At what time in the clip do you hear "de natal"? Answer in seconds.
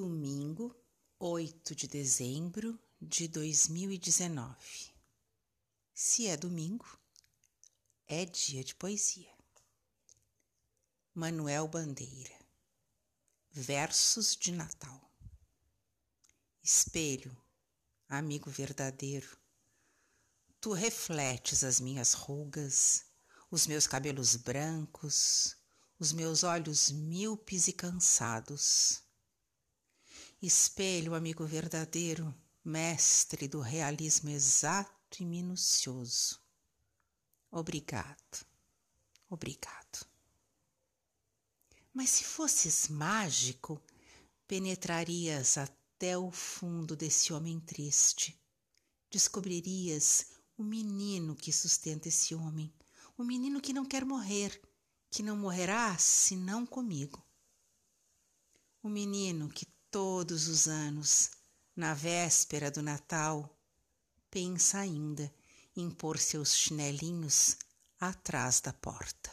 14.36-15.10